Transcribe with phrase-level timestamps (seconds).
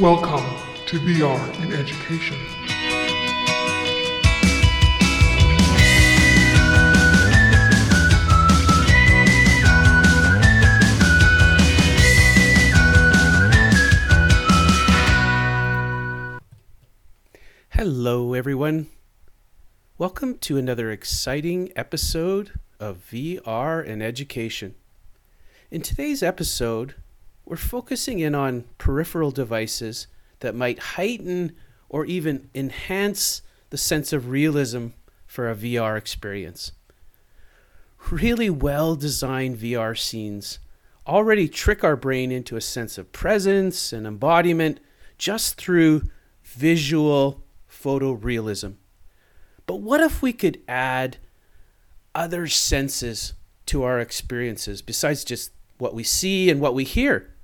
[0.00, 0.44] Welcome
[0.86, 2.38] to VR in Education.
[17.70, 18.86] Hello, everyone.
[19.98, 24.74] Welcome to another exciting episode of VR in Education.
[25.70, 26.94] In today's episode,
[27.44, 30.06] we're focusing in on peripheral devices
[30.40, 31.52] that might heighten
[31.88, 34.88] or even enhance the sense of realism
[35.26, 36.72] for a VR experience.
[38.10, 40.58] Really well designed VR scenes
[41.06, 44.80] already trick our brain into a sense of presence and embodiment
[45.18, 46.02] just through
[46.42, 48.74] visual photorealism.
[49.66, 51.18] But what if we could add
[52.14, 53.34] other senses
[53.66, 57.34] to our experiences besides just what we see and what we hear?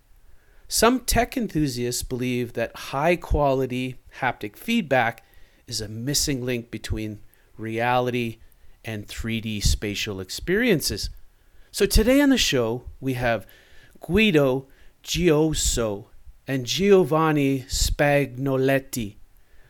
[0.68, 5.24] Some tech enthusiasts believe that high quality haptic feedback
[5.66, 7.20] is a missing link between
[7.56, 8.38] reality
[8.84, 11.10] and 3D spatial experiences.
[11.70, 13.46] So today on the show, we have
[14.00, 14.66] Guido
[15.04, 16.06] Gioioso
[16.46, 19.16] and Giovanni Spagnoletti.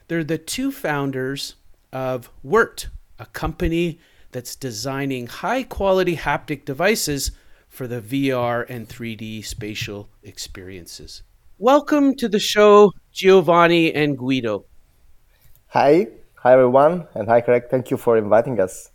[0.08, 1.56] They're the two founders
[1.92, 2.86] of WeArt,
[3.18, 3.98] a company
[4.36, 7.30] that's designing high quality haptic devices
[7.68, 11.22] for the VR and 3D spatial experiences.
[11.56, 14.66] Welcome to the show, Giovanni and Guido.
[15.68, 17.70] Hi, hi everyone, and hi Craig.
[17.70, 18.90] Thank you for inviting us.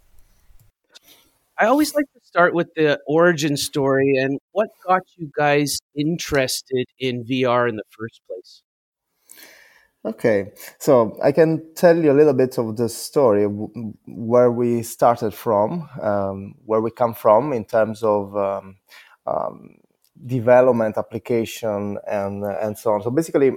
[1.58, 6.86] I always like to start with the origin story and what got you guys interested
[7.00, 8.62] in VR in the first place.
[10.04, 15.32] Okay, so I can tell you a little bit of the story where we started
[15.32, 18.78] from, um, where we come from in terms of um,
[19.28, 19.76] um,
[20.26, 23.04] development, application, and and so on.
[23.04, 23.52] So basically,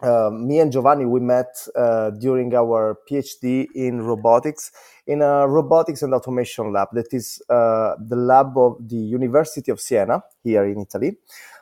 [0.00, 4.70] uh, me and Giovanni we met uh, during our PhD in robotics
[5.08, 6.90] in a robotics and automation lab.
[6.92, 11.16] That is uh, the lab of the University of Siena here in Italy.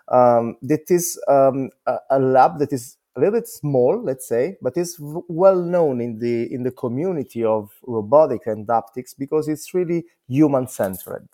[0.09, 4.57] Um, that is um, a, a lab that is a little bit small, let's say,
[4.61, 9.73] but it's well known in the in the community of robotic and haptics because it's
[9.75, 11.29] really human centered.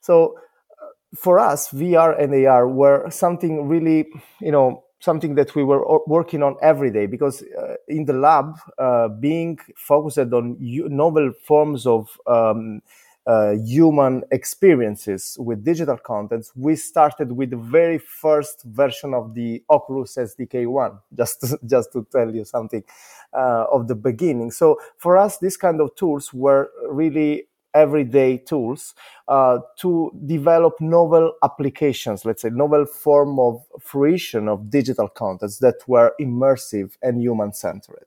[0.00, 0.36] So
[0.82, 0.86] uh,
[1.16, 4.06] for us, VR and AR were something really,
[4.40, 8.56] you know, something that we were working on every day because uh, in the lab,
[8.78, 12.80] uh, being focused on novel forms of um,
[13.26, 19.62] uh, human experiences with digital contents, we started with the very first version of the
[19.68, 22.84] Oculus SDK one, just to, just to tell you something
[23.32, 24.50] uh, of the beginning.
[24.50, 28.94] So for us, these kind of tools were really everyday tools
[29.28, 35.74] uh, to develop novel applications, let's say novel form of fruition of digital contents that
[35.86, 38.06] were immersive and human centered.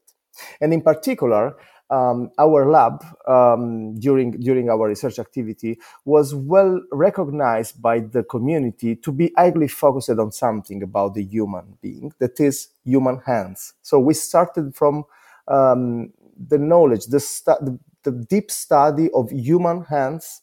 [0.60, 1.56] And in particular,
[1.90, 8.96] um, our lab um, during during our research activity was well recognized by the community
[8.96, 13.74] to be highly focused on something about the human being that is human hands.
[13.82, 15.06] So we started from
[15.48, 16.14] um,
[16.48, 20.42] the knowledge, the, stu- the, the deep study of human hands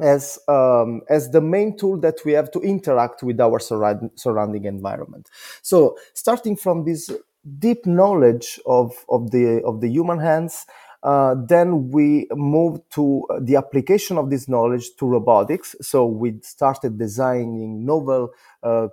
[0.00, 4.64] as um, as the main tool that we have to interact with our surround, surrounding
[4.66, 5.30] environment.
[5.62, 7.10] So starting from this
[7.58, 10.66] deep knowledge of, of the of the human hands
[11.06, 15.76] uh, then we moved to the application of this knowledge to robotics.
[15.80, 18.30] So we started designing novel
[18.62, 18.88] uh,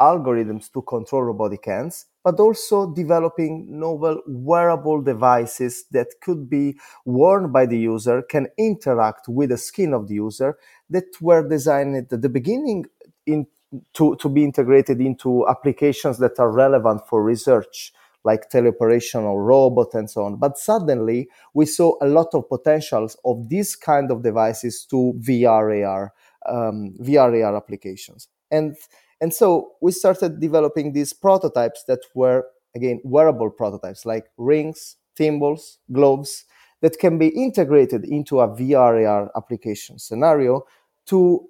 [0.00, 7.52] algorithms to control robotic hands, but also developing novel wearable devices that could be worn
[7.52, 10.58] by the user, can interact with the skin of the user,
[10.90, 12.84] that were designed at the beginning
[13.26, 13.46] in,
[13.94, 17.92] to, to be integrated into applications that are relevant for research
[18.24, 20.36] like teleoperational robot and so on.
[20.36, 25.86] But suddenly we saw a lot of potentials of these kind of devices to VR
[25.86, 26.12] AR,
[26.46, 28.28] um, VR AR applications.
[28.50, 28.76] And,
[29.20, 35.78] and so we started developing these prototypes that were, again, wearable prototypes like rings, thimbles,
[35.92, 36.44] gloves
[36.80, 40.64] that can be integrated into a VR AR application scenario
[41.06, 41.46] to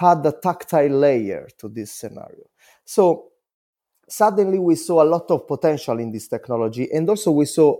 [0.00, 2.44] add a tactile layer to this scenario.
[2.84, 3.28] So
[4.08, 7.76] suddenly we saw a lot of potential in this technology and also we saw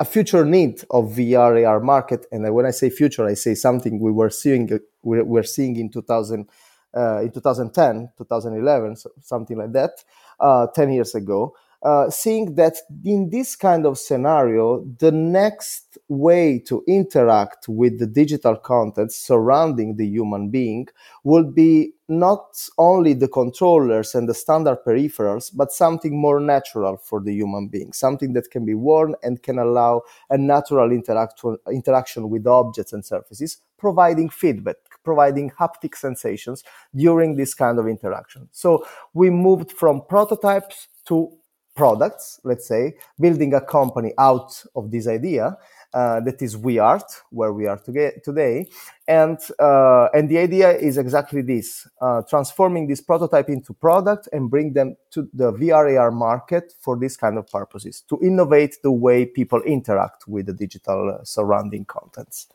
[0.00, 2.26] a future need of VR AR market.
[2.32, 4.68] And when I say future, I say something we were seeing
[5.02, 6.48] we were seeing in 2000
[6.96, 9.90] uh, in 2010, 2011, so something like that,
[10.38, 11.54] uh, 10 years ago.
[11.84, 18.06] Uh, seeing that in this kind of scenario, the next way to interact with the
[18.06, 20.88] digital content surrounding the human being
[21.24, 27.20] will be not only the controllers and the standard peripherals, but something more natural for
[27.20, 30.00] the human being, something that can be worn and can allow
[30.30, 36.64] a natural interaction with objects and surfaces, providing feedback, providing haptic sensations
[36.94, 38.48] during this kind of interaction.
[38.52, 41.30] So we moved from prototypes to
[41.74, 45.56] products, let's say, building a company out of this idea
[45.92, 48.66] uh, that is WeArt, where we are today.
[49.06, 54.50] And, uh, and the idea is exactly this, uh, transforming this prototype into product and
[54.50, 59.24] bring them to the vrar market for this kind of purposes, to innovate the way
[59.24, 62.48] people interact with the digital uh, surrounding contents.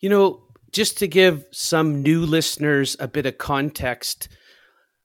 [0.00, 0.42] You know,
[0.72, 4.28] just to give some new listeners a bit of context,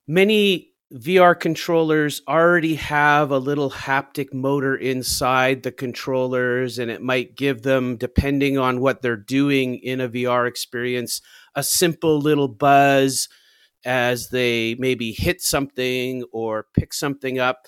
[0.08, 7.36] many VR controllers already have a little haptic motor inside the controllers, and it might
[7.36, 11.21] give them, depending on what they're doing in a VR experience,
[11.53, 13.30] a simple little buzz
[13.86, 17.68] as they maybe hit something or pick something up.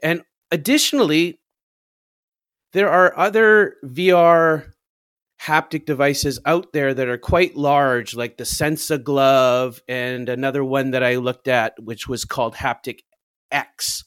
[0.00, 0.22] And
[0.52, 1.40] additionally,
[2.72, 4.73] there are other VR
[5.44, 11.02] haptic devices out there that are quite large, like the SenseGlove, and another one that
[11.02, 13.00] I looked at, which was called Haptic
[13.50, 14.04] X.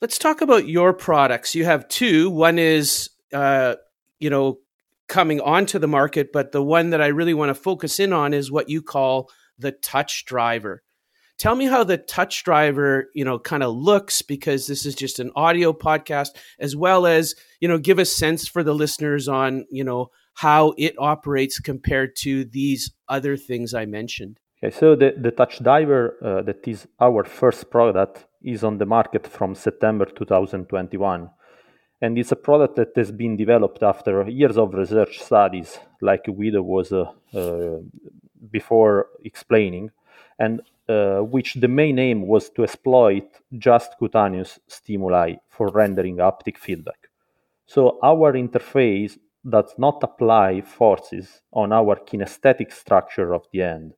[0.00, 1.54] Let's talk about your products.
[1.54, 2.30] You have two.
[2.30, 3.74] One is, uh,
[4.18, 4.58] you know,
[5.08, 8.32] coming onto the market, but the one that I really want to focus in on
[8.32, 10.82] is what you call the touch diver.
[11.36, 15.18] Tell me how the touch diver, you know, kind of looks because this is just
[15.18, 16.28] an audio podcast,
[16.58, 20.72] as well as, you know, give a sense for the listeners on, you know, how
[20.78, 24.40] it operates compared to these other things I mentioned.
[24.56, 28.86] Okay, so the, the Touch Diver, uh, that is our first product, is on the
[28.86, 31.28] market from September 2021.
[32.00, 36.62] And it's a product that has been developed after years of research studies, like Guido
[36.62, 37.80] was uh, uh,
[38.50, 39.90] before explaining,
[40.38, 43.28] and uh, which the main aim was to exploit
[43.58, 47.10] just cutaneous stimuli for rendering haptic feedback.
[47.66, 53.94] So our interface does not apply forces on our kinesthetic structure of the end.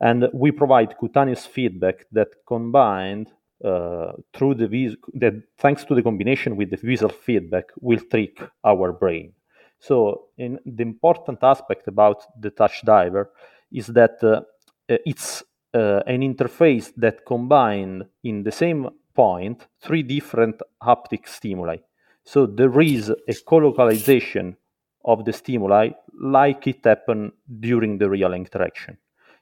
[0.00, 3.28] And we provide cutaneous feedback that combined
[3.64, 8.38] uh, through the vis- that thanks to the combination with the visual feedback will trick
[8.64, 9.32] our brain.
[9.78, 13.30] So, in the important aspect about the touch diver
[13.72, 14.42] is that uh,
[14.88, 15.42] it's
[15.74, 21.78] uh, an interface that combined in the same point three different haptic stimuli
[22.24, 24.56] so there is a co-localization
[25.04, 25.90] of the stimuli
[26.20, 28.96] like it happened during the real interaction.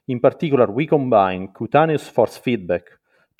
[0.07, 2.83] In particular, we combine cutaneous force feedback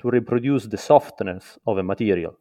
[0.00, 2.38] to reproduce the softness of a material,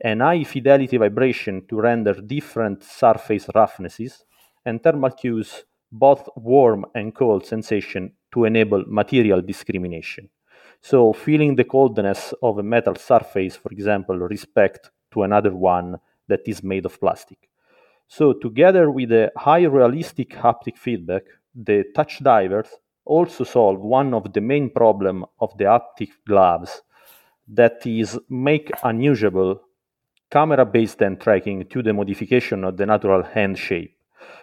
[0.00, 4.24] and high fidelity vibration to render different surface roughnesses,
[4.64, 10.28] and thermal cues, both warm and cold sensation to enable material discrimination.
[10.80, 15.98] So, feeling the coldness of a metal surface, for example, respect to another one
[16.32, 17.40] that is made of plastic.
[18.08, 21.24] So together with the high realistic haptic feedback,
[21.54, 22.68] the touch divers
[23.04, 26.82] also solve one of the main problem of the haptic gloves,
[27.48, 29.60] that is make unusable
[30.30, 33.94] camera-based hand tracking to the modification of the natural hand shape.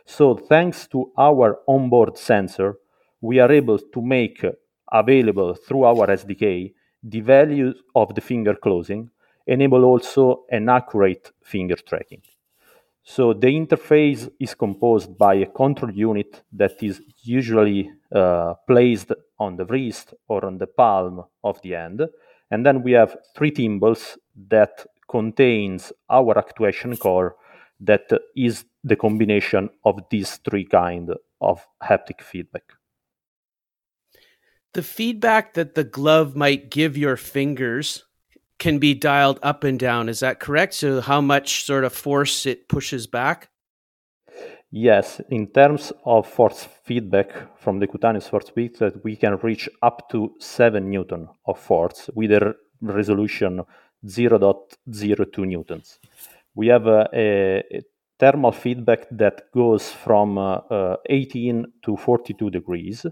[0.06, 2.76] So thanks to our onboard sensor,
[3.22, 4.46] we are able to make
[4.92, 9.10] available through our SDK the values of the finger closing
[9.50, 12.22] enable also an accurate finger tracking.
[13.04, 19.56] So the interface is composed by a control unit that is usually uh, placed on
[19.56, 22.02] the wrist or on the palm of the hand.
[22.52, 24.18] And then we have three thimbles
[24.50, 27.36] that contains our actuation core
[27.80, 32.74] that is the combination of these three kind of haptic feedback.
[34.74, 38.06] The feedback that the glove might give your fingers
[38.60, 40.10] can be dialed up and down.
[40.10, 40.74] Is that correct?
[40.76, 43.50] So, how much sort of force it pushes back?
[44.72, 50.08] Yes, in terms of force feedback from the cutaneous force feedback, we can reach up
[50.12, 53.64] to 7 newton of force with a resolution
[54.06, 56.00] 0.02 newtons.
[56.54, 57.82] We have a, a, a
[58.20, 63.06] thermal feedback that goes from uh, uh, 18 to 42 degrees.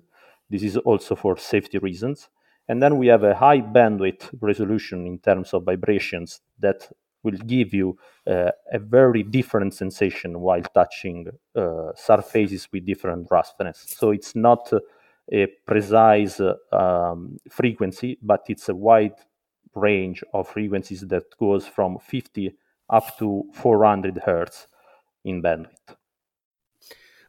[0.50, 2.30] This is also for safety reasons.
[2.68, 6.90] And then we have a high bandwidth resolution in terms of vibrations that
[7.24, 7.98] will give you
[8.28, 13.84] uh, a very different sensation while touching uh, surfaces with different roughness.
[13.88, 14.72] So it's not
[15.32, 16.40] a precise
[16.72, 19.16] um, frequency, but it's a wide
[19.76, 22.56] range of frequencies that goes from 50
[22.90, 24.68] up to 400 hertz
[25.26, 25.96] in bandwidth.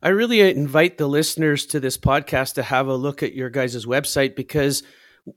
[0.00, 3.84] I really invite the listeners to this podcast to have a look at your guys'
[3.84, 4.84] website because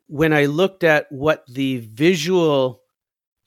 [0.08, 2.82] when I looked at what the visual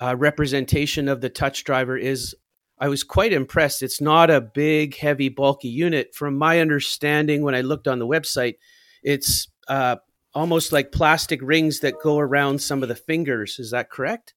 [0.01, 2.35] uh, representation of the touch diver is,
[2.79, 3.83] I was quite impressed.
[3.83, 6.15] It's not a big, heavy, bulky unit.
[6.15, 8.57] From my understanding, when I looked on the website,
[9.03, 9.97] it's uh,
[10.35, 13.59] almost like plastic rings that go around some of the fingers.
[13.59, 14.35] Is that correct?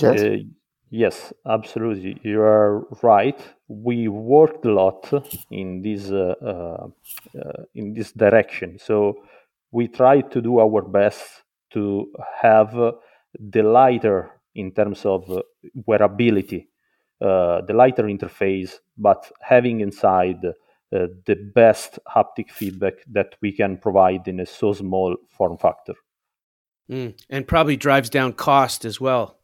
[0.00, 0.20] Yes.
[0.20, 0.36] Uh,
[0.90, 2.18] yes, absolutely.
[2.22, 3.40] You are right.
[3.68, 5.10] We worked a lot
[5.50, 6.88] in this uh, uh,
[7.38, 8.78] uh, in this direction.
[8.78, 9.22] So
[9.72, 12.72] we try to do our best to have
[13.38, 15.42] the lighter in terms of
[15.88, 16.66] wearability,
[17.20, 23.76] uh, the lighter interface, but having inside uh, the best haptic feedback that we can
[23.76, 25.94] provide in a so small form factor.
[26.90, 29.36] Mm, and probably drives down cost as well.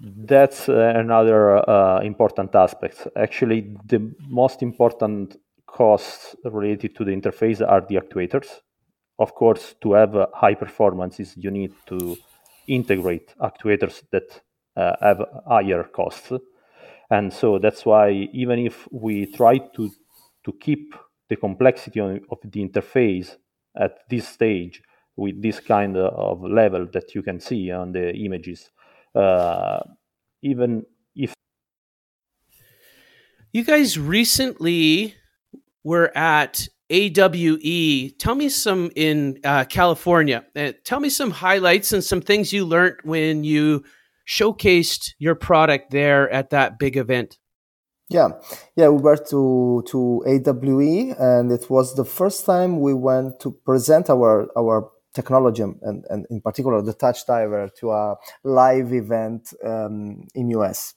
[0.00, 3.08] That's uh, another uh, important aspect.
[3.16, 5.36] Actually, the most important
[5.68, 8.48] costs related to the interface are the actuators.
[9.18, 12.16] Of course, to have high performances, you need to
[12.66, 14.42] integrate actuators that
[14.76, 16.32] uh, have higher costs
[17.10, 19.90] and so that's why even if we try to
[20.44, 20.94] to keep
[21.28, 23.36] the complexity of, the interface
[23.76, 24.82] at this stage
[25.16, 28.70] with this kind of level that you can see on the images
[29.14, 29.80] uh,
[30.42, 30.84] even
[31.14, 31.34] if
[33.52, 35.14] you guys recently
[35.84, 38.10] were at AWE.
[38.18, 40.44] Tell me some in uh, California.
[40.56, 43.84] Uh, tell me some highlights and some things you learned when you
[44.28, 47.38] showcased your product there at that big event.
[48.10, 48.28] Yeah,
[48.74, 53.50] yeah, we were to to AWE, and it was the first time we went to
[53.66, 59.52] present our our technology and, and in particular the touch diver to a live event
[59.64, 60.94] um, in US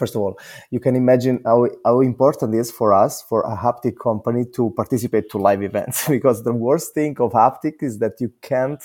[0.00, 0.34] first of all,
[0.74, 4.62] you can imagine how, how important it is for us, for a haptic company to
[4.80, 8.82] participate to live events, because the worst thing of haptic is that you can't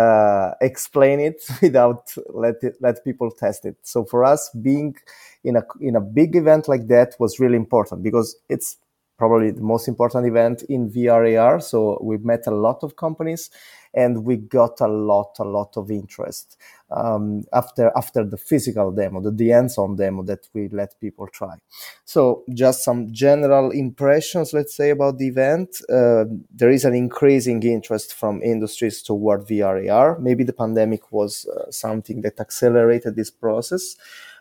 [0.00, 2.02] uh, explain it without
[2.44, 3.76] let it, let people test it.
[3.82, 4.94] So for us, being
[5.42, 8.76] in a in a big event like that was really important because it's
[9.16, 11.60] probably the most important event in VR AR.
[11.60, 13.50] So we met a lot of companies
[13.94, 16.56] and we got a lot, a lot of interest
[16.90, 21.56] um, after after the physical demo, the, the hands-on demo that we let people try.
[22.04, 25.80] So just some general impressions, let's say, about the event.
[25.88, 30.18] Uh, there is an increasing interest from industries toward VR AR.
[30.18, 33.96] Maybe the pandemic was uh, something that accelerated this process.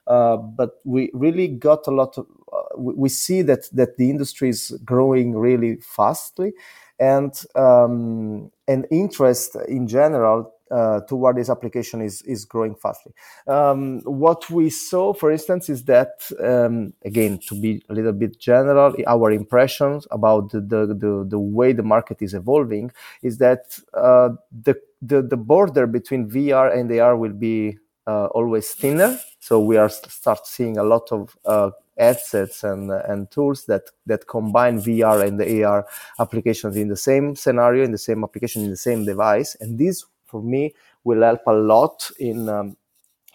[0.07, 4.49] Uh, but we really got a lot of uh, we, see that that the industry
[4.49, 6.53] is growing really fastly
[6.99, 13.13] and um, and interest in general uh, toward this application is is growing fastly.
[13.47, 18.39] Um, what we saw, for instance, is that um, again to be a little bit
[18.39, 22.91] general, our impressions about the the, the, the way the market is evolving
[23.21, 28.71] is that uh, the, the the border between VR and AR will be uh, always
[28.71, 29.19] thinner.
[29.39, 34.27] So we are start seeing a lot of uh, assets and and tools that that
[34.27, 35.85] combine VR and the AR
[36.19, 39.55] applications in the same scenario, in the same application, in the same device.
[39.59, 42.77] And this, for me, will help a lot in um,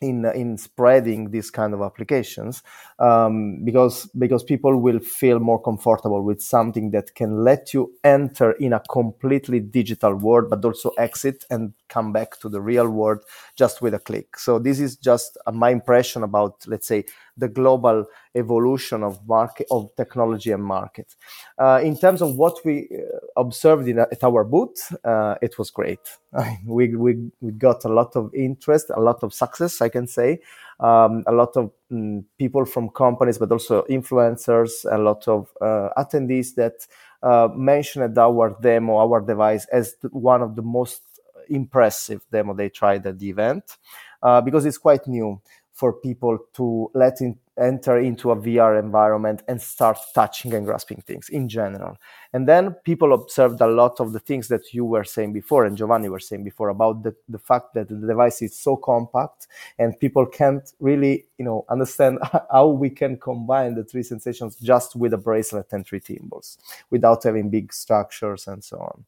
[0.01, 2.63] in in spreading these kind of applications
[2.99, 8.53] um, because because people will feel more comfortable with something that can let you enter
[8.53, 13.23] in a completely digital world but also exit and come back to the real world
[13.57, 14.39] just with a click.
[14.39, 17.05] So this is just my impression about let's say
[17.39, 18.05] the global
[18.35, 21.15] evolution of market of technology and market.
[21.59, 25.71] Uh, in terms of what we uh, observed in, at our booth, uh, it was
[25.71, 26.01] great.
[26.67, 30.41] we, we, we got a lot of interest, a lot of success, I can say.
[30.81, 35.89] Um, a lot of um, people from companies, but also influencers, a lot of uh,
[35.97, 36.87] attendees that
[37.23, 41.03] uh, mentioned our demo, our device, as one of the most
[41.49, 43.77] impressive demo they tried at the event
[44.23, 45.41] uh, because it's quite new
[45.79, 51.01] for people to let in, enter into a VR environment and start touching and grasping
[51.03, 51.97] things in general.
[52.33, 55.77] And then people observed a lot of the things that you were saying before and
[55.77, 59.47] Giovanni were saying before about the, the fact that the device is so compact
[59.79, 62.19] and people can't really, you know, understand
[62.51, 66.59] how we can combine the three sensations just with a bracelet and three thimbles
[66.91, 69.05] without having big structures and so on.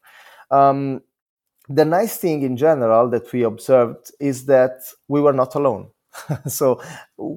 [0.57, 1.03] Um,
[1.69, 5.89] the nice thing in general that we observed is that we were not alone
[6.47, 6.81] so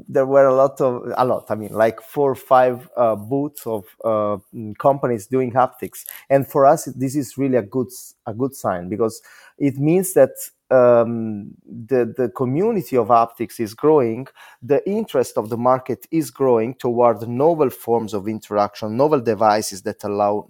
[0.07, 1.45] there were a lot of a lot.
[1.49, 4.37] I mean, like four or five uh, booths of uh,
[4.79, 7.89] companies doing haptics, and for us, this is really a good
[8.25, 9.21] a good sign because
[9.57, 10.31] it means that
[10.71, 14.27] um, the the community of haptics is growing.
[14.61, 20.03] The interest of the market is growing toward novel forms of interaction, novel devices that
[20.03, 20.47] allow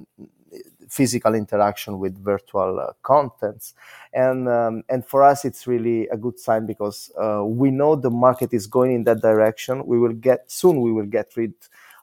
[0.93, 3.73] physical interaction with virtual uh, contents.
[4.13, 8.11] And um, and for us it's really a good sign because uh, we know the
[8.11, 9.85] market is going in that direction.
[9.85, 11.53] We will get soon we will get rid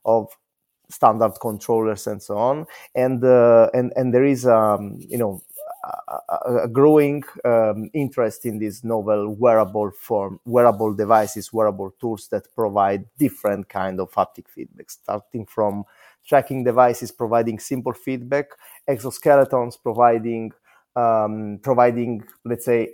[0.05, 0.37] of
[0.89, 2.67] standard controllers and so on.
[2.95, 5.41] And uh, and and there is um, you know
[6.45, 13.05] a, growing um, interest in these novel wearable form wearable devices wearable tools that provide
[13.19, 15.85] different kind of haptic feedback starting from
[16.27, 18.47] tracking devices providing simple feedback,
[18.89, 20.53] exoskeletons providing
[20.97, 22.91] um, providing let's say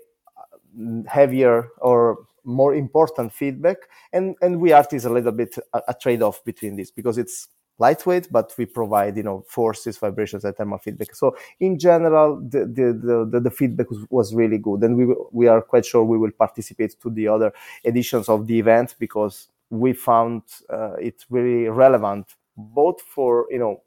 [1.06, 3.76] heavier or more important feedback,
[4.12, 8.28] and and WeArt is a little bit a, a trade-off between this because it's lightweight,
[8.30, 11.14] but we provide you know forces, vibrations, and thermal feedback.
[11.14, 15.49] So in general, the the the, the feedback was, was, really good, and we we
[15.49, 17.52] are quite sure we will participate to the other
[17.85, 23.82] editions of the event because we found uh, it really relevant both for you know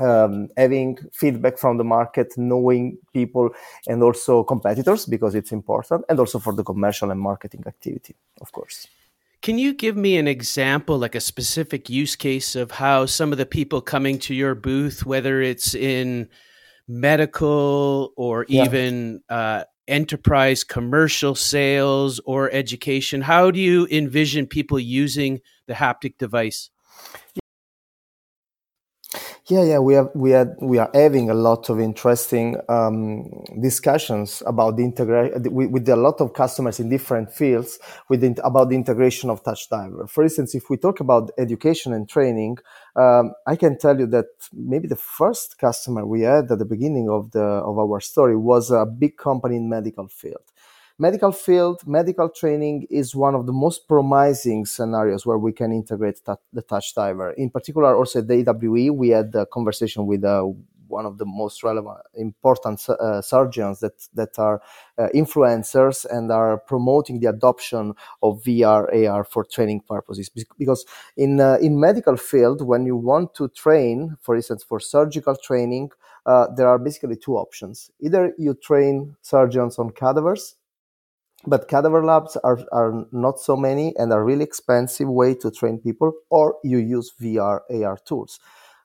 [0.00, 3.50] um, having feedback from the market, knowing people,
[3.86, 8.50] and also competitors because it's important, and also for the commercial and marketing activity, of
[8.52, 8.86] course.
[9.42, 13.36] Can you give me an example, like a specific use case of how some of
[13.36, 16.30] the people coming to your booth, whether it's in
[16.88, 18.64] medical or yeah.
[18.64, 26.16] even uh, enterprise commercial sales or education, how do you envision people using the haptic
[26.16, 26.70] device?
[29.46, 33.28] Yeah, yeah, we have we had we are having a lot of interesting um,
[33.60, 38.70] discussions about the integration with, with, a lot of customers in different fields with about
[38.70, 40.06] the integration of Touch Diver.
[40.06, 42.56] For instance, if we talk about education and training,
[42.96, 47.10] um, I can tell you that maybe the first customer we had at the beginning
[47.10, 50.53] of the of our story was a big company in medical field
[50.98, 56.20] medical field, medical training is one of the most promising scenarios where we can integrate
[56.52, 57.32] the touch diver.
[57.32, 60.44] In particular, also at the AWE, we had a conversation with uh,
[60.86, 64.60] one of the most relevant, important uh, surgeons that that are
[64.98, 70.30] uh, influencers and are promoting the adoption of VR AR for training purposes.
[70.58, 70.84] Because
[71.16, 75.90] in uh, in medical field, when you want to train, for instance, for surgical training,
[76.26, 80.56] uh, there are basically two options: either you train surgeons on cadavers
[81.46, 85.78] but cadaver labs are, are not so many and are really expensive way to train
[85.78, 88.38] people or you use vr ar tools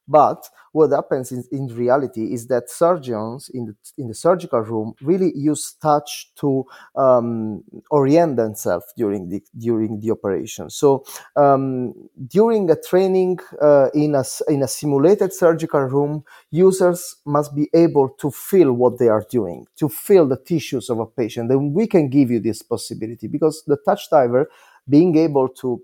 [0.09, 4.93] but what happens in, in reality is that surgeons in the, in the surgical room
[5.01, 10.69] really use touch to um, orient themselves during the, during the operation.
[10.69, 11.93] So um,
[12.27, 18.09] during a training uh, in, a, in a simulated surgical room, users must be able
[18.19, 21.49] to feel what they are doing, to feel the tissues of a patient.
[21.49, 24.49] Then we can give you this possibility because the touch diver
[24.87, 25.81] being able to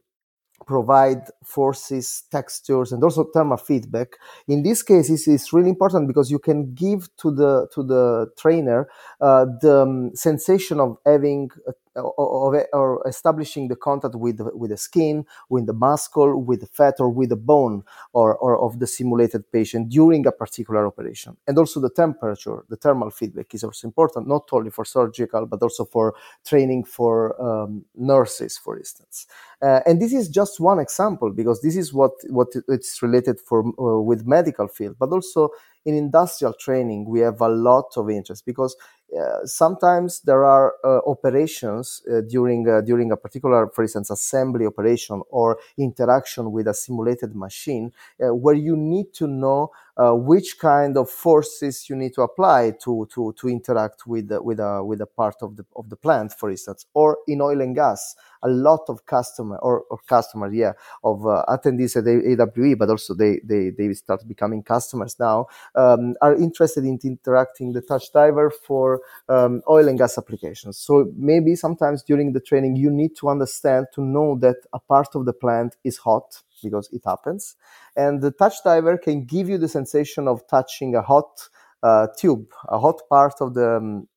[0.66, 4.10] provide forces, textures, and also thermal feedback.
[4.48, 8.88] In these cases, it's really important because you can give to the to the trainer
[9.22, 14.78] uh, the um, sensation of having a or, or, establishing the contact with with the
[14.78, 18.88] skin, with the muscle, with the fat, or with the bone, or, or of the
[18.88, 21.38] simulated patient during a particular operation.
[21.48, 25.62] And also the temperature, the thermal feedback is also important, not only for surgical but
[25.62, 29.28] also for training for um, nurses, for instance.
[29.62, 33.66] Uh, and this is just one example because this is what what it's related for
[33.80, 35.50] uh, with medical field, but also
[35.86, 38.76] in industrial training we have a lot of interest because
[39.20, 44.66] uh, sometimes there are uh, operations uh, during uh, during a particular, for instance, assembly
[44.66, 47.92] operation or interaction with a simulated machine,
[48.24, 52.74] uh, where you need to know uh, which kind of forces you need to apply
[52.84, 56.34] to to to interact with with a with a part of the of the plant,
[56.34, 58.16] for instance, or in oil and gas.
[58.44, 63.40] A lot of customer or, or customer, yeah, of attendees at AWE, but also they
[63.44, 69.02] they they start becoming customers now, um, are interested in interacting the touch diver for
[69.30, 70.78] um, oil and gas applications.
[70.78, 75.16] So maybe sometimes during the training, you need to understand to know that a part
[75.16, 77.56] of the plant is hot because it happens.
[77.96, 81.50] And the touch diver can give you the sensation of touching a hot
[81.84, 84.08] uh, tube, a hot part of the um,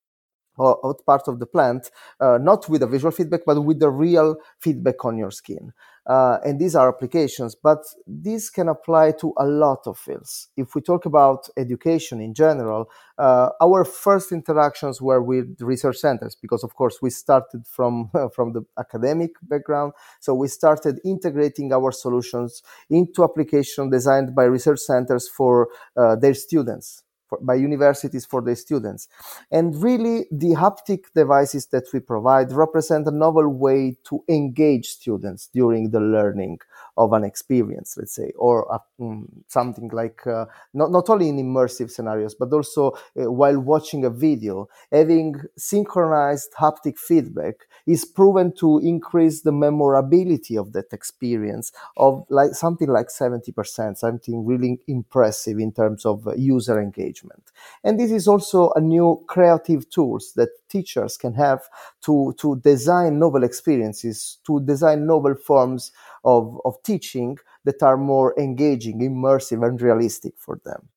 [0.60, 1.90] out part of the plant,
[2.20, 5.72] uh, not with a visual feedback, but with the real feedback on your skin.
[6.08, 10.48] Uh, and these are applications, but these can apply to a lot of fields.
[10.56, 16.34] If we talk about education in general, uh, our first interactions were with research centers
[16.34, 19.92] because, of course, we started from from the academic background.
[20.20, 26.34] So we started integrating our solutions into application designed by research centers for uh, their
[26.34, 29.08] students for, by universities for their students.
[29.50, 35.48] And really, the haptic devices that we provide represent a novel way to engage students
[35.52, 36.58] during the learning
[36.98, 41.36] of an experience, let's say, or uh, mm, something like uh, not, not only in
[41.36, 47.54] immersive scenarios, but also uh, while watching a video, having synchronized haptic feedback
[47.86, 54.44] is proven to increase the memorability of that experience of like something like 70%, something
[54.44, 57.44] really impressive in terms of uh, user engagement.
[57.84, 61.60] And this is also a new creative tools that teachers can have
[62.02, 65.92] to, to design novel experiences, to design novel forms
[66.28, 70.88] of, of teaching that are more engaging, immersive, and realistic for them.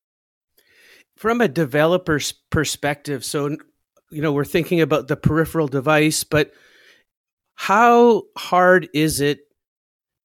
[1.15, 3.57] From a developer's perspective, so
[4.09, 6.51] you know we're thinking about the peripheral device, but
[7.55, 9.39] how hard is it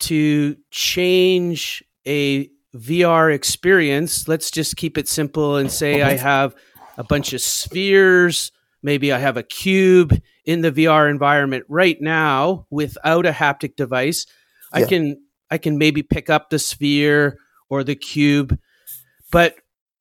[0.01, 4.27] to change a VR experience?
[4.27, 6.23] Let's just keep it simple and say I mm-hmm.
[6.23, 6.55] have
[6.97, 8.51] a bunch of spheres
[8.87, 14.27] Maybe I have a cube in the VR environment right now without a haptic device.
[14.77, 14.85] Yeah.
[14.85, 18.59] I can I can maybe pick up the sphere or the cube,
[19.31, 19.57] but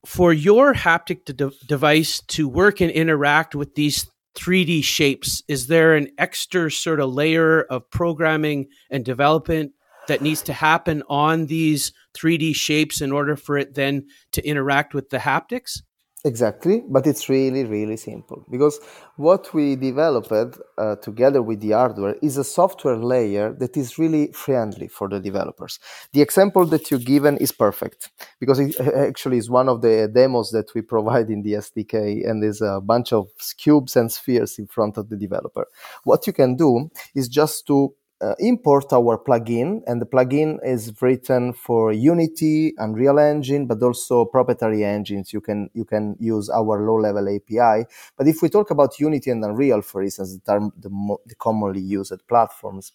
[0.05, 5.95] for your haptic de- device to work and interact with these 3D shapes, is there
[5.95, 9.71] an extra sort of layer of programming and development
[10.07, 14.93] that needs to happen on these 3D shapes in order for it then to interact
[14.93, 15.81] with the haptics?
[16.25, 18.79] Exactly, but it's really, really simple because
[19.15, 20.31] what we developed
[20.75, 25.19] uh, together with the hardware is a software layer that is really friendly for the
[25.19, 25.77] developers.
[26.13, 28.09] The example that you've given is perfect
[28.39, 32.41] because it actually is one of the demos that we provide in the SDK, and
[32.41, 33.27] there's a bunch of
[33.59, 35.67] cubes and spheres in front of the developer.
[36.05, 40.93] What you can do is just to uh, import our plugin, and the plugin is
[41.01, 45.33] written for Unity, Unreal Engine, but also proprietary engines.
[45.33, 47.85] You can you can use our low-level API.
[48.17, 51.35] But if we talk about Unity and Unreal, for instance, that are the, mo- the
[51.35, 52.93] commonly used platforms,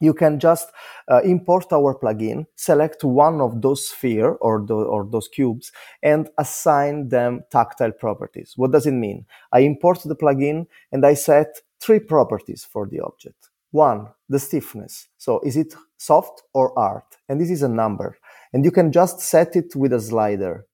[0.00, 0.70] you can just
[1.08, 6.28] uh, import our plugin, select one of those sphere or, the, or those cubes, and
[6.38, 8.52] assign them tactile properties.
[8.56, 9.26] What does it mean?
[9.52, 13.50] I import the plugin and I set three properties for the object.
[13.76, 15.08] One, the stiffness.
[15.18, 17.02] So is it soft or hard?
[17.28, 18.16] And this is a number.
[18.52, 20.66] And you can just set it with a slider,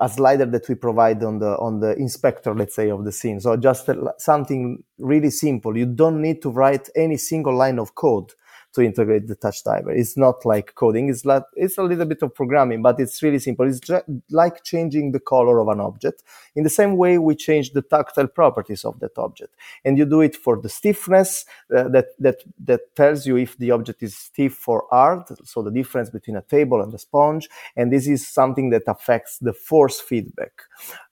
[0.00, 3.38] a slider that we provide on the, on the inspector, let's say, of the scene.
[3.40, 5.76] So just uh, something really simple.
[5.76, 8.32] You don't need to write any single line of code
[8.76, 9.90] to integrate the touch diver.
[9.90, 11.08] It's not like coding.
[11.08, 13.66] It's like, it's a little bit of programming, but it's really simple.
[13.66, 13.90] It's
[14.30, 16.22] like changing the color of an object.
[16.54, 19.54] In the same way, we change the tactile properties of that object.
[19.84, 23.70] And you do it for the stiffness uh, that, that, that tells you if the
[23.70, 25.24] object is stiff or hard.
[25.44, 27.48] So the difference between a table and a sponge.
[27.76, 30.52] And this is something that affects the force feedback.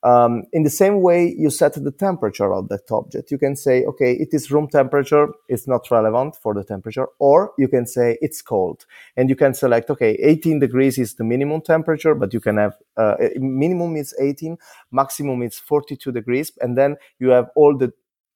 [0.03, 3.31] Um, in the same way, you set the temperature of that object.
[3.31, 5.29] You can say, okay, it is room temperature.
[5.49, 7.07] It's not relevant for the temperature.
[7.19, 8.87] Or you can say it's cold.
[9.17, 12.75] And you can select, okay, 18 degrees is the minimum temperature, but you can have,
[12.97, 14.57] uh, minimum is 18,
[14.93, 16.53] maximum is 42 degrees.
[16.61, 17.93] And then you have all the,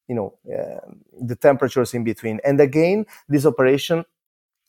[0.09, 2.41] you know, uh, the temperatures in between.
[2.45, 4.05] And again, this operation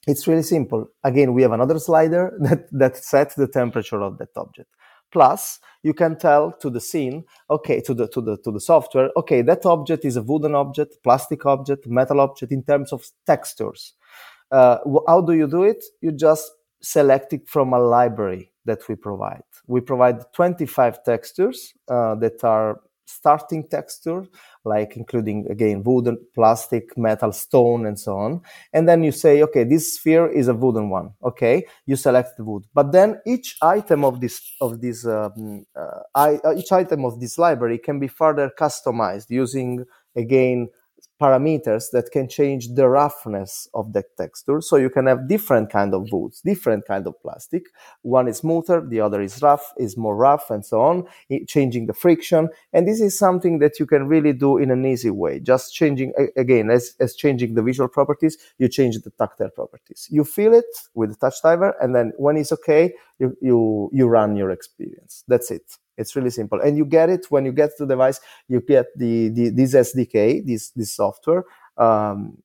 [0.08, 0.88] it's really simple.
[1.04, 4.70] Again, we have another slider that, that sets the temperature of that object.
[5.12, 9.10] Plus, you can tell to the scene, okay, to the to the to the software,
[9.18, 13.94] okay, that object is a wooden object, plastic object, metal object in terms of textures.
[14.52, 15.84] Uh, how do you do it?
[16.02, 19.44] You just select it from a library that we provide.
[19.68, 24.26] We provide 25 textures uh, that are starting texture,
[24.64, 28.42] like including again wooden, plastic, metal, stone, and so on.
[28.72, 31.12] And then you say, okay, this sphere is a wooden one.
[31.24, 32.66] Okay, you select the wood.
[32.74, 37.20] But then each item of this of this um, uh, I, uh, each item of
[37.20, 39.86] this library can be further customized using
[40.16, 40.70] again
[41.20, 44.62] parameters that can change the roughness of the texture.
[44.62, 47.64] So you can have different kind of woods, different kind of plastic.
[48.02, 51.06] One is smoother, the other is rough, is more rough, and so on,
[51.48, 52.50] changing the friction.
[52.74, 55.40] And this is something that you can really do in an easy way.
[55.40, 60.08] Just changing again, as, as changing the visual properties, you change the tactile properties.
[60.10, 64.08] You feel it with the touch diver, and then when it's okay, you, you, you
[64.08, 65.24] run your experience.
[65.28, 65.78] That's it.
[66.00, 66.60] It's really simple.
[66.62, 70.46] And you get it when you get the device, you get the, the this SDK,
[70.46, 71.44] this, this software,
[71.78, 72.38] um,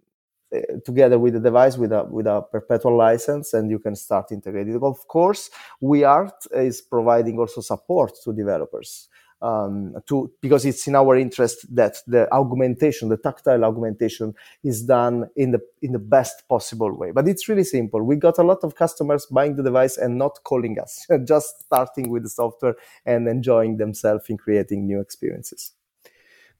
[0.52, 4.30] eh, together with the device with a with a perpetual license and you can start
[4.30, 5.50] integrating of course
[5.82, 9.08] WeArt is providing also support to developers
[9.44, 15.28] um, to because it's in our interest that the augmentation, the tactile augmentation, is done
[15.36, 17.10] in the in the best possible way.
[17.10, 18.02] But it's really simple.
[18.02, 22.08] We got a lot of customers buying the device and not calling us, just starting
[22.08, 25.72] with the software and enjoying themselves in creating new experiences.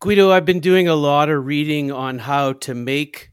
[0.01, 3.31] Guido, I've been doing a lot of reading on how to make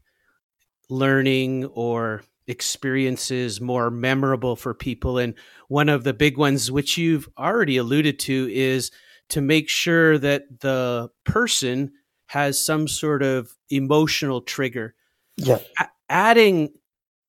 [0.88, 5.18] learning or experiences more memorable for people.
[5.18, 5.34] And
[5.68, 8.90] one of the big ones, which you've already alluded to, is
[9.32, 11.92] to make sure that the person
[12.26, 14.94] has some sort of emotional trigger.
[15.36, 15.58] Yeah.
[15.78, 16.74] A- adding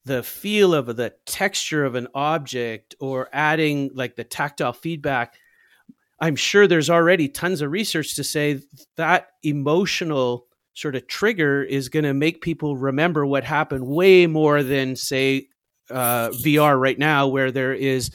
[0.05, 5.35] the feel of the texture of an object or adding like the tactile feedback
[6.19, 8.59] i'm sure there's already tons of research to say
[8.97, 14.61] that emotional sort of trigger is going to make people remember what happened way more
[14.61, 15.47] than say
[15.89, 18.11] uh, vr right now where there is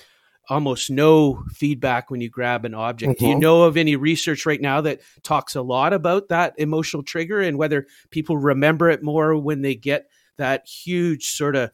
[0.48, 3.12] almost no feedback when you grab an object.
[3.12, 3.24] Mm-hmm.
[3.24, 3.40] Do you mm-hmm.
[3.40, 7.58] know of any research right now that talks a lot about that emotional trigger and
[7.58, 11.70] whether people remember it more when they get that huge sort of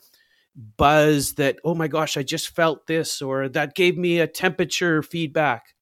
[0.77, 5.03] buzz that, oh my gosh, I just felt this, or that gave me a temperature
[5.03, 5.74] feedback?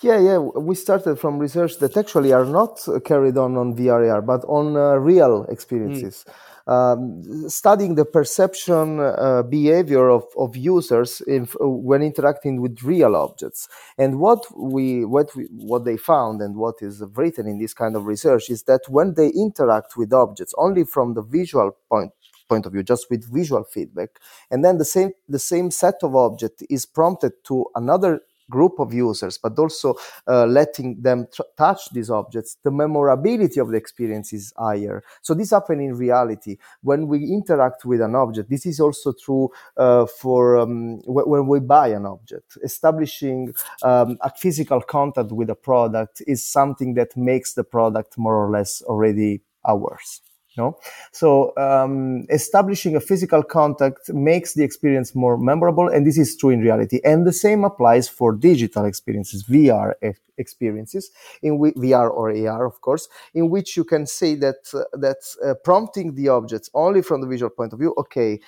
[0.00, 0.38] Yeah, yeah.
[0.38, 4.94] We started from research that actually are not carried on on VRAR, but on uh,
[4.94, 6.24] real experiences.
[6.26, 6.32] Mm
[6.70, 11.20] um, studying the perception uh, behavior of, of users
[11.60, 13.68] when interacting with real objects.
[13.98, 17.96] And what we what we, what they found and what is written in this kind
[17.96, 22.12] of research is that when they interact with objects only from the visual point
[22.48, 24.08] point of view just with visual feedback
[24.50, 28.92] and then the same the same set of object is prompted to another group of
[28.92, 29.94] users, but also
[30.26, 35.02] uh, letting them touch these objects, the memorability of the experience is higher.
[35.22, 38.50] So this happens in reality when we interact with an object.
[38.50, 42.58] This is also true uh, for um, w- when we buy an object.
[42.62, 48.36] Establishing um, a physical contact with a product is something that makes the product more
[48.44, 50.20] or less already ours.
[50.56, 50.78] No?
[51.12, 56.50] So um, establishing a physical contact makes the experience more memorable, and this is true
[56.50, 57.00] in reality.
[57.04, 59.94] And the same applies for digital experiences, VR
[60.40, 61.10] experiences,
[61.42, 65.18] in w- VR or AR, of course, in which you can say that uh, that
[65.44, 67.94] uh, prompting the objects only from the visual point of view.
[67.98, 68.40] Okay,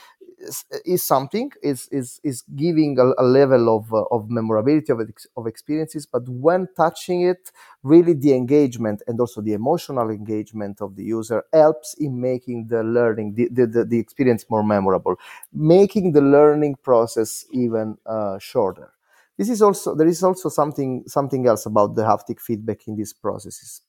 [0.85, 5.01] is, something is is is giving a, a level of uh, of memorability of
[5.37, 7.51] of experiences but when touching it
[7.83, 12.83] really the engagement and also the emotional engagement of the user helps in making the
[12.83, 15.17] learning the the, the, the experience more memorable
[15.53, 18.93] making the learning process even uh, shorter
[19.39, 23.13] this is also there is also something something else about the haptic feedback in these
[23.13, 23.83] processes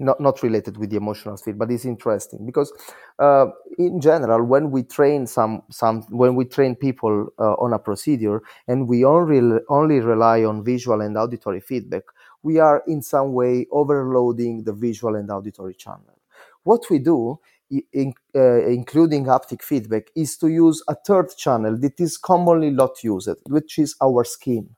[0.00, 2.72] not not related with the emotional field, but it's interesting because
[3.18, 3.46] uh,
[3.78, 8.42] in general, when we train some some when we train people uh, on a procedure
[8.66, 12.04] and we only only rely on visual and auditory feedback,
[12.42, 16.18] we are in some way overloading the visual and auditory channel.
[16.62, 17.40] What we do
[17.92, 23.02] in, uh, including haptic feedback, is to use a third channel that is commonly not
[23.02, 24.70] used, which is our skin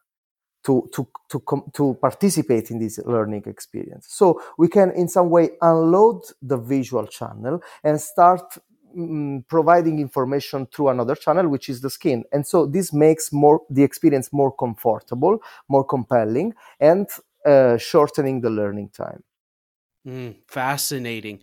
[0.65, 4.07] to to to com- to participate in this learning experience.
[4.11, 8.59] So we can in some way unload the visual channel and start
[8.97, 12.25] mm, providing information through another channel which is the skin.
[12.33, 17.07] And so this makes more the experience more comfortable more compelling and
[17.47, 19.23] uh, shortening the learning time.
[20.07, 21.43] Mm, fascinating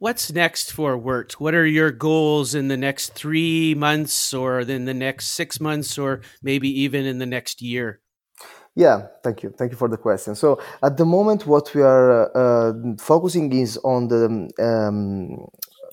[0.00, 1.32] What's next for WeArt?
[1.32, 5.98] What are your goals in the next three months or in the next six months
[5.98, 8.00] or maybe even in the next year?
[8.76, 9.50] Yeah, thank you.
[9.50, 10.36] Thank you for the question.
[10.36, 15.48] So at the moment, what we are uh, focusing is on the um,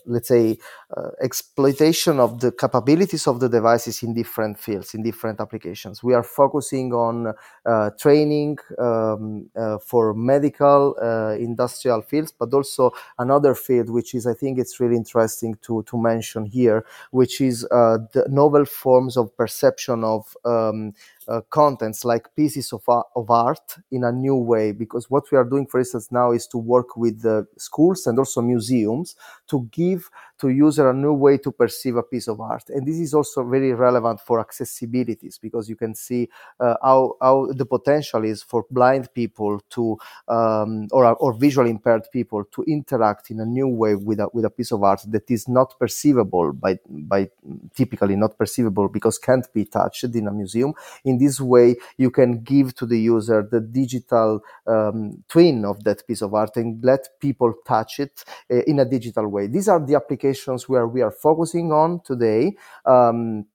[0.05, 0.57] let's say,
[0.95, 6.03] uh, exploitation of the capabilities of the devices in different fields, in different applications.
[6.03, 7.33] We are focusing on
[7.65, 14.25] uh, training um, uh, for medical, uh, industrial fields, but also another field, which is,
[14.25, 19.17] I think, it's really interesting to to mention here, which is uh, the novel forms
[19.17, 20.93] of perception of um,
[21.27, 25.43] uh, contents like pieces of, of art in a new way because what we are
[25.43, 29.15] doing for instance now is to work with the schools and also museums
[29.47, 32.69] to give to user a new way to perceive a piece of art.
[32.69, 37.47] And this is also very relevant for accessibilities because you can see uh, how, how
[37.51, 43.31] the potential is for blind people to um, or, or visually impaired people to interact
[43.31, 46.53] in a new way with a, with a piece of art that is not perceivable
[46.53, 47.29] by by
[47.75, 50.73] typically not perceivable because can't be touched in a museum.
[51.03, 56.05] In this way you can give to the user the digital um, twin of that
[56.07, 59.47] piece of art and let people touch it uh, in a digital way.
[59.47, 63.45] These are the applications where we are focusing on today um,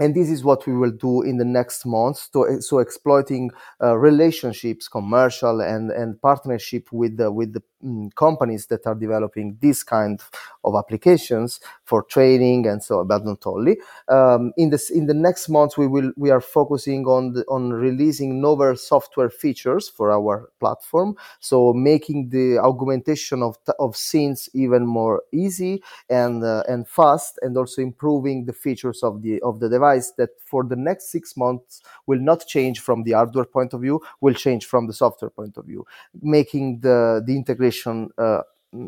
[0.00, 3.96] and this is what we will do in the next months to, so exploiting uh,
[3.96, 9.82] relationships commercial and and partnership with the with the um, companies that are developing this
[9.82, 10.20] kind
[10.64, 13.78] of applications for training and so on, but not only.
[14.08, 17.72] Um, in this in the next months we will we are focusing on the, on
[17.72, 21.16] releasing novel software features for our platform.
[21.40, 27.56] So making the augmentation of of scenes even more easy and uh, and fast and
[27.56, 31.82] also improving the features of the of the device that for the next 6 months
[32.06, 35.56] will not change from the hardware point of view will change from the software point
[35.56, 35.84] of view.
[36.20, 37.71] Making the the integration
[38.18, 38.42] uh,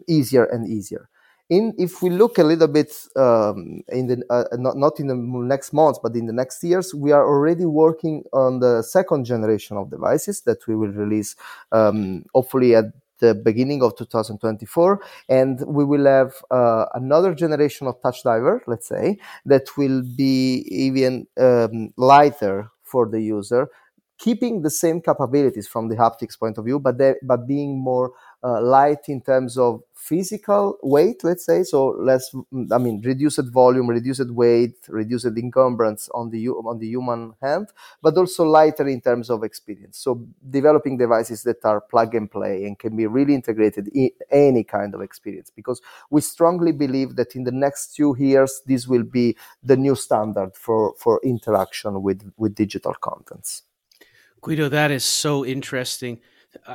[0.07, 1.09] easier and easier.
[1.51, 5.15] In if we look a little bit um, in the uh, not, not in the
[5.15, 9.77] next months but in the next years we are already working on the second generation
[9.77, 11.37] of devices that we will release
[11.71, 12.87] um, hopefully at
[13.19, 18.89] the beginning of 2024 and we will have uh, another generation of touch diver let's
[18.89, 23.69] say that will be even um, lighter for the user
[24.19, 28.13] keeping the same capabilities from the haptics point of view but they, but being more
[28.45, 32.31] uh, light in terms of physical weight, let's say, so less,
[32.71, 37.69] I mean, reduced volume, reduced weight, reduced encumbrance on the on the human hand,
[38.03, 39.97] but also lighter in terms of experience.
[39.97, 44.63] So developing devices that are plug and play and can be really integrated in any
[44.63, 45.81] kind of experience, because
[46.11, 50.55] we strongly believe that in the next few years this will be the new standard
[50.55, 53.63] for for interaction with with digital contents.
[54.43, 56.21] Guido, that is so interesting.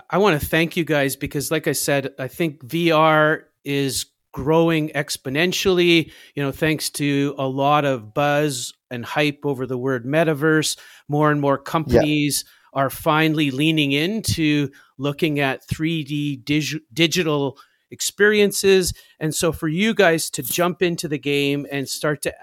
[0.10, 4.89] I want to thank you guys because, like I said, I think VR is growing
[4.89, 6.12] exponentially.
[6.36, 11.32] You know, thanks to a lot of buzz and hype over the word metaverse, more
[11.32, 12.82] and more companies yeah.
[12.82, 17.58] are finally leaning into looking at 3D dig- digital
[17.89, 18.93] experiences.
[19.19, 22.34] And so, for you guys to jump into the game and start to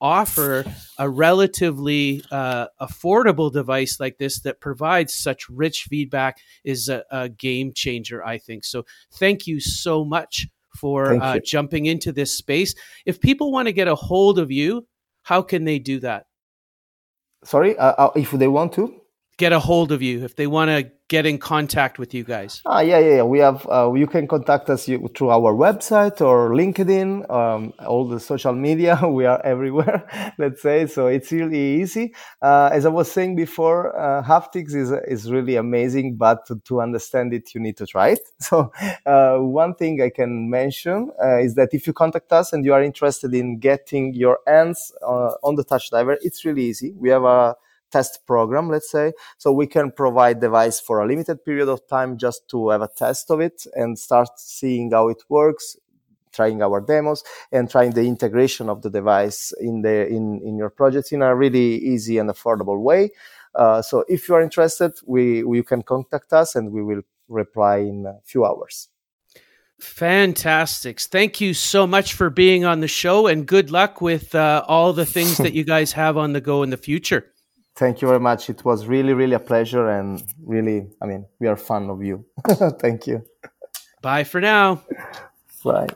[0.00, 0.64] offer
[0.98, 7.28] a relatively uh, affordable device like this that provides such rich feedback is a, a
[7.28, 8.64] game changer, I think.
[8.64, 12.74] So, thank you so much for uh, jumping into this space.
[13.04, 14.86] If people want to get a hold of you,
[15.22, 16.26] how can they do that?
[17.44, 18.99] Sorry, uh, uh if they want to
[19.40, 22.60] get a hold of you, if they want to get in contact with you guys?
[22.66, 23.22] Ah, yeah, yeah, yeah.
[23.22, 23.66] We have.
[23.66, 28.94] Uh, you can contact us through our website or LinkedIn, um, all the social media.
[29.20, 29.98] We are everywhere.
[30.38, 31.06] Let's say so.
[31.06, 32.14] It's really easy.
[32.42, 36.80] Uh, as I was saying before, uh, haptics is is really amazing, but to, to,
[36.80, 38.24] understand it, you need to try it.
[38.50, 38.56] So
[39.06, 42.72] uh, one thing I can mention uh, is that if you contact us and you
[42.76, 46.90] are interested in getting your hands uh, on the touch diver, it's really easy.
[47.02, 47.54] We have a
[47.90, 49.12] test program, let's say.
[49.38, 52.88] So we can provide device for a limited period of time just to have a
[52.88, 55.76] test of it and start seeing how it works,
[56.32, 57.22] trying our demos
[57.52, 61.34] and trying the integration of the device in the in, in your projects in a
[61.34, 63.10] really easy and affordable way.
[63.54, 67.02] Uh, so if you are interested, we, we you can contact us and we will
[67.28, 68.88] reply in a few hours.
[69.80, 71.00] Fantastic.
[71.00, 74.92] Thank you so much for being on the show and good luck with uh, all
[74.92, 77.32] the things that you guys have on the go in the future.
[77.76, 78.50] Thank you very much.
[78.50, 79.88] It was really, really a pleasure.
[79.88, 82.24] And really, I mean, we are fan of you.
[82.80, 83.24] Thank you.
[84.02, 84.82] Bye for now.
[85.64, 85.88] Bye.